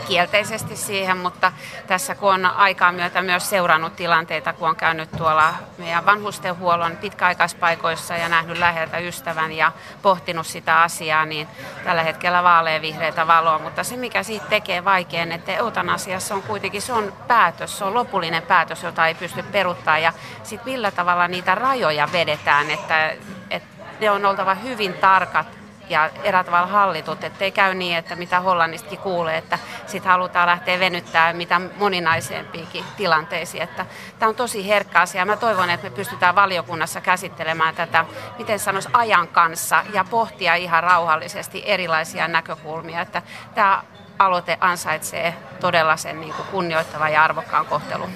kielteisesti 0.06 0.76
siihen, 0.76 1.16
mutta 1.16 1.52
tässä 1.86 2.14
kun 2.14 2.34
on 2.34 2.46
aikaa 2.46 2.92
myötä 2.92 3.22
myös 3.22 3.50
seurannut 3.50 3.96
tilanteita, 3.96 4.52
kun 4.52 4.68
on 4.68 4.76
käynyt 4.76 5.10
tuolla 5.10 5.54
meidän 5.78 6.06
vanhustenhuollon 6.06 6.96
pitkäaikaispaikoissa 6.96 8.16
ja 8.16 8.28
nähnyt 8.28 8.58
läheltä 8.58 8.98
ystävän 8.98 9.52
ja 9.52 9.72
pohtinut 10.02 10.46
sitä 10.46 10.82
asiaa, 10.82 11.24
niin 11.24 11.48
tällä 11.84 12.02
hetkellä 12.02 12.42
vihreitä 12.80 13.26
valoa. 13.26 13.58
Mutta 13.58 13.84
se, 13.84 13.96
mikä 13.96 14.22
siitä 14.22 14.46
tekee 14.46 14.84
vaikean, 14.84 15.32
että 15.32 15.52
eutanasiassa 15.52 16.34
on 16.34 16.42
kuitenkin 16.42 16.82
se 16.82 16.92
on 16.92 17.12
päätös, 17.26 17.78
se 17.78 17.84
on 17.84 17.94
lopullinen 17.94 18.42
päätös, 18.42 18.82
jota 18.82 19.06
ei 19.06 19.14
pysty 19.14 19.42
peruttaa 19.42 19.98
ja 19.98 20.12
sitten 20.42 20.72
millä 20.72 20.90
tavalla 20.90 21.28
niitä 21.28 21.54
rajoja 21.54 22.08
vedetään, 22.12 22.70
että, 22.70 23.14
että 23.50 23.68
ne 24.00 24.10
on 24.10 24.26
oltava 24.26 24.54
hyvin 24.54 24.94
tarkat 24.94 25.63
ja 25.88 26.10
erää 26.22 26.44
tavalla 26.44 26.66
hallitut, 26.66 27.24
ettei 27.24 27.50
käy 27.50 27.74
niin, 27.74 27.96
että 27.96 28.16
mitä 28.16 28.40
Hollannistakin 28.40 28.98
kuulee, 28.98 29.38
että 29.38 29.58
sitten 29.86 30.12
halutaan 30.12 30.48
lähteä 30.48 30.78
venyttää 30.78 31.32
mitä 31.32 31.60
moninaisempiinkin 31.76 32.84
tilanteisiin. 32.96 33.62
Että 33.62 33.86
tämä 34.18 34.28
on 34.28 34.34
tosi 34.34 34.68
herkkä 34.68 35.00
asia. 35.00 35.24
Mä 35.24 35.36
toivon, 35.36 35.70
että 35.70 35.90
me 35.90 35.96
pystytään 35.96 36.34
valiokunnassa 36.34 37.00
käsittelemään 37.00 37.74
tätä, 37.74 38.04
miten 38.38 38.58
sanoisi, 38.58 38.88
ajan 38.92 39.28
kanssa 39.28 39.84
ja 39.92 40.04
pohtia 40.04 40.54
ihan 40.54 40.82
rauhallisesti 40.82 41.62
erilaisia 41.66 42.28
näkökulmia. 42.28 43.00
Että 43.00 43.22
tämä 43.54 43.82
aloite 44.18 44.58
ansaitsee 44.60 45.34
todella 45.60 45.96
sen 45.96 46.20
niin 46.20 46.34
kunnioittavan 46.50 47.12
ja 47.12 47.24
arvokkaan 47.24 47.66
kohtelun. 47.66 48.10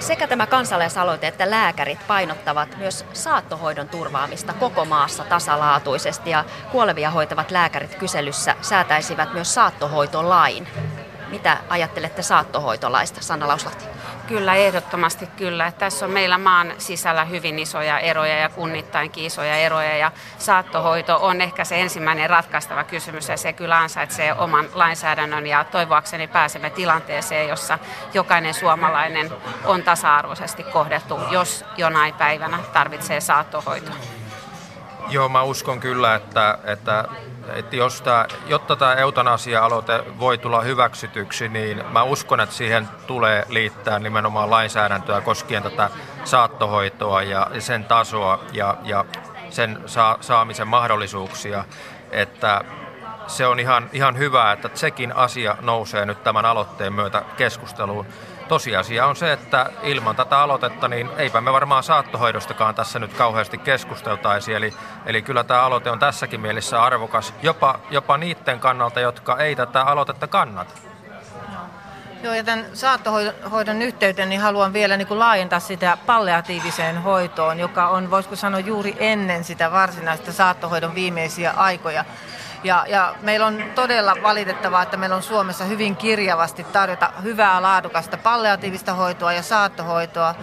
Sekä 0.00 0.26
tämä 0.26 0.46
kansalaisaloite 0.46 1.26
että 1.26 1.50
lääkärit 1.50 2.06
painottavat 2.06 2.76
myös 2.76 3.04
saattohoidon 3.12 3.88
turvaamista 3.88 4.52
koko 4.52 4.84
maassa 4.84 5.24
tasalaatuisesti 5.24 6.30
ja 6.30 6.44
kuolevia 6.72 7.10
hoitavat 7.10 7.50
lääkärit 7.50 7.94
kyselyssä 7.94 8.56
säätäisivät 8.62 9.32
myös 9.32 9.54
saattohoitolain. 9.54 10.68
Mitä 11.28 11.58
ajattelette 11.68 12.22
saattohoitolaista, 12.22 13.20
Sanna 13.20 13.48
Lauslahti? 13.48 13.84
Kyllä, 14.28 14.54
ehdottomasti 14.54 15.26
kyllä. 15.26 15.66
Että 15.66 15.78
tässä 15.78 16.06
on 16.06 16.12
meillä 16.12 16.38
maan 16.38 16.72
sisällä 16.78 17.24
hyvin 17.24 17.58
isoja 17.58 17.98
eroja 17.98 18.38
ja 18.38 18.48
kunnittainkin 18.48 19.24
isoja 19.24 19.56
eroja. 19.56 19.96
Ja 19.96 20.12
saattohoito 20.38 21.18
on 21.20 21.40
ehkä 21.40 21.64
se 21.64 21.80
ensimmäinen 21.80 22.30
ratkaistava 22.30 22.84
kysymys 22.84 23.28
ja 23.28 23.36
se 23.36 23.52
kyllä 23.52 23.78
ansaitsee 23.78 24.34
oman 24.34 24.66
lainsäädännön 24.74 25.46
ja 25.46 25.64
toivoakseni 25.64 26.26
pääsemme 26.26 26.70
tilanteeseen, 26.70 27.48
jossa 27.48 27.78
jokainen 28.14 28.54
suomalainen 28.54 29.30
on 29.64 29.82
tasa-arvoisesti 29.82 30.62
kohdeltu, 30.62 31.18
jos 31.30 31.64
jonain 31.76 32.14
päivänä 32.14 32.58
tarvitsee 32.72 33.20
saattohoitoa. 33.20 34.17
Joo, 35.10 35.28
mä 35.28 35.42
uskon 35.42 35.80
kyllä, 35.80 36.14
että, 36.14 36.58
että, 36.64 37.04
että 37.54 37.76
jos 37.76 38.02
tämä, 38.02 38.26
jotta 38.46 38.76
tämä 38.76 38.94
eutanasia-aloite 38.94 40.04
voi 40.18 40.38
tulla 40.38 40.60
hyväksytyksi, 40.60 41.48
niin 41.48 41.84
mä 41.92 42.02
uskon, 42.02 42.40
että 42.40 42.54
siihen 42.54 42.88
tulee 43.06 43.44
liittää 43.48 43.98
nimenomaan 43.98 44.50
lainsäädäntöä 44.50 45.20
koskien 45.20 45.62
tätä 45.62 45.90
saattohoitoa 46.24 47.22
ja 47.22 47.50
sen 47.58 47.84
tasoa 47.84 48.38
ja, 48.52 48.76
ja 48.84 49.04
sen 49.50 49.78
saa, 49.86 50.18
saamisen 50.20 50.68
mahdollisuuksia. 50.68 51.64
Että 52.10 52.64
se 53.26 53.46
on 53.46 53.60
ihan, 53.60 53.90
ihan 53.92 54.18
hyvä, 54.18 54.52
että 54.52 54.70
sekin 54.74 55.16
asia 55.16 55.56
nousee 55.60 56.06
nyt 56.06 56.22
tämän 56.22 56.44
aloitteen 56.44 56.92
myötä 56.92 57.22
keskusteluun 57.36 58.06
tosiasia 58.48 59.06
on 59.06 59.16
se, 59.16 59.32
että 59.32 59.70
ilman 59.82 60.16
tätä 60.16 60.40
aloitetta, 60.40 60.88
niin 60.88 61.10
eipä 61.16 61.40
me 61.40 61.52
varmaan 61.52 61.82
saattohoidostakaan 61.82 62.74
tässä 62.74 62.98
nyt 62.98 63.14
kauheasti 63.14 63.58
keskusteltaisi. 63.58 64.54
Eli, 64.54 64.74
eli 65.06 65.22
kyllä 65.22 65.44
tämä 65.44 65.62
aloite 65.62 65.90
on 65.90 65.98
tässäkin 65.98 66.40
mielessä 66.40 66.82
arvokas, 66.82 67.34
jopa, 67.42 67.80
jopa 67.90 68.16
niiden 68.16 68.60
kannalta, 68.60 69.00
jotka 69.00 69.38
ei 69.38 69.56
tätä 69.56 69.82
aloitetta 69.82 70.26
kannata. 70.26 70.74
Joo, 72.22 72.34
ja 72.34 72.44
tämän 72.44 72.66
saattohoidon 72.74 73.82
yhteyteen 73.82 74.28
niin 74.28 74.40
haluan 74.40 74.72
vielä 74.72 74.96
niin 74.96 75.08
kuin 75.08 75.18
laajentaa 75.18 75.60
sitä 75.60 75.98
palliatiiviseen 76.06 77.02
hoitoon, 77.02 77.58
joka 77.58 77.88
on, 77.88 78.10
voisiko 78.10 78.36
sanoa, 78.36 78.60
juuri 78.60 78.96
ennen 78.98 79.44
sitä 79.44 79.72
varsinaista 79.72 80.32
saattohoidon 80.32 80.94
viimeisiä 80.94 81.50
aikoja. 81.50 82.04
Ja, 82.64 82.84
ja 82.88 83.14
meillä 83.22 83.46
on 83.46 83.64
todella 83.74 84.16
valitettavaa, 84.22 84.82
että 84.82 84.96
meillä 84.96 85.16
on 85.16 85.22
Suomessa 85.22 85.64
hyvin 85.64 85.96
kirjavasti 85.96 86.64
tarjota 86.64 87.12
hyvää 87.22 87.62
laadukasta 87.62 88.16
palliatiivista 88.16 88.94
hoitoa 88.94 89.32
ja 89.32 89.42
saattohoitoa. 89.42 90.34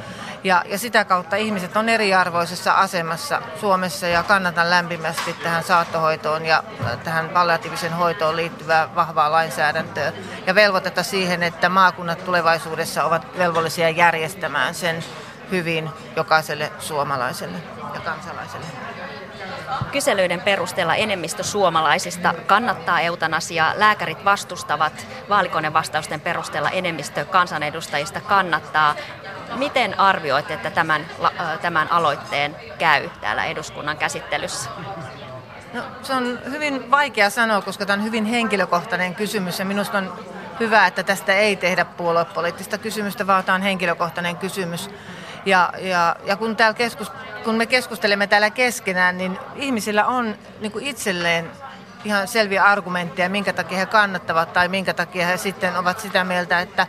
Ja, 0.43 0.63
ja 0.69 0.77
sitä 0.77 1.05
kautta 1.05 1.35
ihmiset 1.35 1.77
on 1.77 1.89
eriarvoisessa 1.89 2.73
asemassa 2.73 3.41
Suomessa 3.59 4.07
ja 4.07 4.23
kannatan 4.23 4.69
lämpimästi 4.69 5.33
tähän 5.33 5.63
saattohoitoon 5.63 6.45
ja 6.45 6.63
tähän 7.03 7.29
palliatiivisen 7.29 7.93
hoitoon 7.93 8.35
liittyvää 8.35 8.95
vahvaa 8.95 9.31
lainsäädäntöä 9.31 10.13
ja 10.47 10.55
velvoitetta 10.55 11.03
siihen, 11.03 11.43
että 11.43 11.69
maakunnat 11.69 12.25
tulevaisuudessa 12.25 13.03
ovat 13.03 13.37
velvollisia 13.37 13.89
järjestämään 13.89 14.75
sen 14.75 15.03
hyvin 15.51 15.89
jokaiselle 16.15 16.71
suomalaiselle 16.79 17.57
ja 17.93 17.99
kansalaiselle. 17.99 18.94
Kyselyiden 19.91 20.41
perusteella 20.41 20.95
enemmistö 20.95 21.43
suomalaisista 21.43 22.33
kannattaa 22.45 23.01
eutanasiaa, 23.01 23.73
lääkärit 23.75 24.25
vastustavat, 24.25 25.07
vaalikonevastausten 25.29 26.21
perusteella 26.21 26.69
enemmistö 26.69 27.25
kansanedustajista 27.25 28.21
kannattaa. 28.21 28.95
Miten 29.55 29.99
arvioit, 29.99 30.51
että 30.51 30.71
tämän, 30.71 31.05
tämän 31.61 31.91
aloitteen 31.91 32.55
käy 32.79 33.09
täällä 33.21 33.45
eduskunnan 33.45 33.97
käsittelyssä? 33.97 34.69
No, 35.73 35.81
se 36.01 36.13
on 36.13 36.39
hyvin 36.45 36.91
vaikea 36.91 37.29
sanoa, 37.29 37.61
koska 37.61 37.85
tämä 37.85 37.97
on 37.99 38.03
hyvin 38.03 38.25
henkilökohtainen 38.25 39.15
kysymys 39.15 39.59
ja 39.59 39.65
minusta 39.65 39.97
on 39.97 40.13
hyvä, 40.59 40.87
että 40.87 41.03
tästä 41.03 41.33
ei 41.33 41.55
tehdä 41.55 41.85
puoluepoliittista 41.85 42.77
kysymystä, 42.77 43.27
vaan 43.27 43.43
tämä 43.43 43.55
on 43.55 43.61
henkilökohtainen 43.61 44.37
kysymys. 44.37 44.89
Ja, 45.45 45.73
ja, 45.79 46.15
ja 46.25 46.35
kun, 46.35 46.55
täällä 46.55 46.73
keskus, 46.73 47.11
kun 47.43 47.55
me 47.55 47.65
keskustelemme 47.65 48.27
täällä 48.27 48.49
keskenään, 48.49 49.17
niin 49.17 49.39
ihmisillä 49.55 50.05
on 50.05 50.35
niin 50.59 50.71
kuin 50.71 50.85
itselleen 50.85 51.51
ihan 52.05 52.27
selviä 52.27 52.63
argumentteja, 52.63 53.29
minkä 53.29 53.53
takia 53.53 53.77
he 53.77 53.85
kannattavat 53.85 54.53
tai 54.53 54.67
minkä 54.67 54.93
takia 54.93 55.27
he 55.27 55.37
sitten 55.37 55.77
ovat 55.77 55.99
sitä 55.99 56.23
mieltä, 56.23 56.59
että 56.59 56.87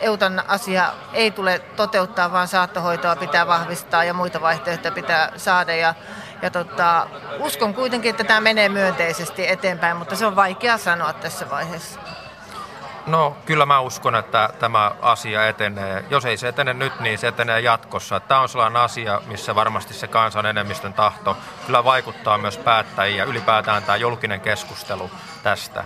eutan 0.00 0.42
asia 0.48 0.92
ei 1.12 1.30
tule 1.30 1.58
toteuttaa, 1.58 2.32
vaan 2.32 2.48
saattohoitoa 2.48 3.16
pitää 3.16 3.46
vahvistaa 3.46 4.04
ja 4.04 4.14
muita 4.14 4.40
vaihtoehtoja 4.40 4.92
pitää 4.92 5.32
saada. 5.36 5.74
Ja, 5.74 5.94
ja 6.42 6.50
tota, 6.50 7.06
uskon 7.38 7.74
kuitenkin, 7.74 8.10
että 8.10 8.24
tämä 8.24 8.40
menee 8.40 8.68
myönteisesti 8.68 9.48
eteenpäin, 9.48 9.96
mutta 9.96 10.16
se 10.16 10.26
on 10.26 10.36
vaikea 10.36 10.78
sanoa 10.78 11.12
tässä 11.12 11.50
vaiheessa. 11.50 12.00
No 13.06 13.36
kyllä 13.44 13.66
mä 13.66 13.80
uskon, 13.80 14.16
että 14.16 14.50
tämä 14.58 14.92
asia 15.02 15.48
etenee. 15.48 16.04
Jos 16.10 16.24
ei 16.24 16.36
se 16.36 16.48
etene 16.48 16.74
nyt, 16.74 17.00
niin 17.00 17.18
se 17.18 17.28
etenee 17.28 17.60
jatkossa. 17.60 18.20
Tämä 18.20 18.40
on 18.40 18.48
sellainen 18.48 18.82
asia, 18.82 19.20
missä 19.26 19.54
varmasti 19.54 19.94
se 19.94 20.08
kansan 20.08 20.46
enemmistön 20.46 20.92
tahto 20.92 21.36
kyllä 21.66 21.84
vaikuttaa 21.84 22.38
myös 22.38 22.58
päättäjiä. 22.58 23.24
Ylipäätään 23.24 23.82
tämä 23.82 23.96
julkinen 23.96 24.40
keskustelu 24.40 25.10
tästä. 25.42 25.84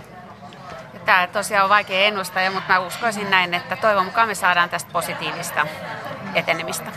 Tämä 1.05 1.27
tosiaan 1.27 1.63
on 1.63 1.69
vaikea 1.69 2.07
ennustaa, 2.07 2.51
mutta 2.51 2.73
mä 2.73 2.79
uskoisin 2.79 3.31
näin, 3.31 3.53
että 3.53 3.75
toivon 3.75 4.05
mukaan 4.05 4.27
me 4.27 4.35
saadaan 4.35 4.69
tästä 4.69 4.91
positiivista 4.91 5.67
etenemistä. 6.35 6.91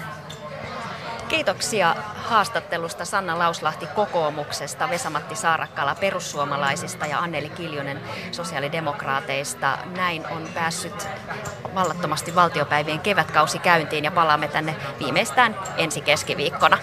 Kiitoksia 1.35 1.97
haastattelusta 2.17 3.05
Sanna 3.05 3.39
Lauslahti 3.39 3.87
kokoomuksesta, 3.87 4.91
Vesamatti 4.91 5.37
Saarakkala 5.37 5.95
perussuomalaisista 5.95 7.07
ja 7.07 7.19
Anneli 7.19 7.49
Kiljunen 7.49 8.01
sosiaalidemokraateista. 8.33 9.79
Näin 9.97 10.27
on 10.27 10.49
päässyt 10.55 11.09
vallattomasti 11.75 12.35
valtiopäivien 12.35 13.01
kevätkausi 13.01 13.59
käyntiin 13.59 14.05
ja 14.05 14.11
palaamme 14.11 14.49
tänne 14.49 14.77
viimeistään 14.99 15.57
ensi 15.77 16.01
keskiviikkona. 16.01 16.79